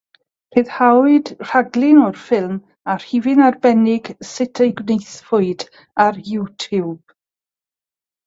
Rhyddhawyd 0.55 1.27
rhaglun 1.49 1.99
o'r 2.05 2.15
ffilm 2.21 2.55
a 2.93 2.95
rhifyn 3.03 3.43
arbennig 3.47 4.09
“sut 4.29 4.63
y'i 4.65 4.69
gwnaethpwyd” 4.79 5.65
ar 6.07 6.17
YouTube. 6.31 7.17